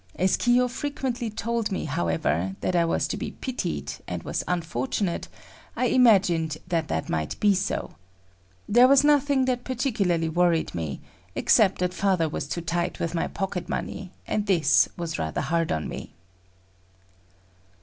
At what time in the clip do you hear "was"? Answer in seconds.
2.85-3.07, 4.23-4.43, 8.87-9.03, 12.27-12.47, 14.97-15.19